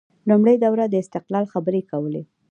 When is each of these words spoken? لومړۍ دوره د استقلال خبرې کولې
لومړۍ 0.29 0.55
دوره 0.63 0.85
د 0.89 0.95
استقلال 1.03 1.45
خبرې 1.53 1.81
کولې 1.91 2.21